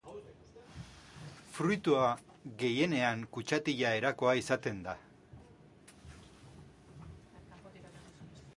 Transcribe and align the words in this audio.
Fruitua 1.57 2.07
gehienean 2.63 3.21
kutxatila 3.35 3.91
erakoa 3.99 4.33
izaten 4.41 4.81
da. 4.87 4.97